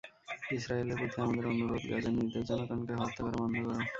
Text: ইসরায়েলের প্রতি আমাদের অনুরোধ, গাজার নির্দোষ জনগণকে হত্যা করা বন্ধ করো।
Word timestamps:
ইসরায়েলের 0.51 0.97
প্রতি 0.99 1.17
আমাদের 1.21 1.45
অনুরোধ, 1.51 1.81
গাজার 1.89 2.13
নির্দোষ 2.17 2.43
জনগণকে 2.49 2.93
হত্যা 3.01 3.21
করা 3.25 3.37
বন্ধ 3.41 3.55
করো। 3.59 3.79